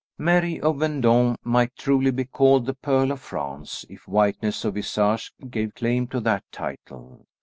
Mary 0.17 0.59
of 0.59 0.77
Vendôme 0.77 1.35
might 1.43 1.75
truly 1.75 2.09
be 2.09 2.25
called 2.25 2.65
the 2.65 2.73
Pearl 2.73 3.11
of 3.11 3.19
France, 3.21 3.85
if 3.87 4.07
whiteness 4.07 4.65
of 4.65 4.73
visage 4.73 5.31
gave 5.51 5.75
claim 5.75 6.07
to 6.07 6.19
that 6.19 6.43
title. 6.51 7.27